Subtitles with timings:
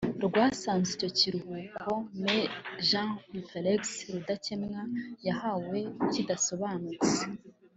[0.25, 1.89] rwasanze icyo kiruhuko
[2.23, 2.37] Me
[2.87, 3.11] Jean
[3.49, 3.81] Felex
[4.13, 4.81] Rudakemwa
[5.27, 5.77] yahawe
[6.11, 7.17] kidasobanutse